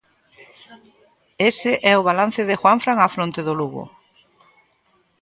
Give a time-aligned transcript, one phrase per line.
[1.49, 3.83] Ese é o balance de Juanfran á fronte do Lugo.